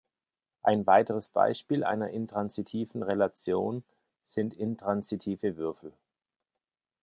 Ein 0.63 0.87
weiteres 0.87 1.29
Beispiel 1.29 1.83
einer 1.83 2.09
intransitiven 2.09 3.03
Relation 3.03 3.83
sind 4.23 4.55
intransitive 4.55 5.57
Würfel. 5.57 5.93